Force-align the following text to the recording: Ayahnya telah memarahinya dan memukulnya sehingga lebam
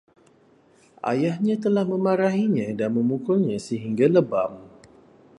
Ayahnya 1.11 1.55
telah 1.65 1.83
memarahinya 1.91 2.67
dan 2.79 2.89
memukulnya 2.97 3.57
sehingga 3.67 4.05
lebam 4.15 4.51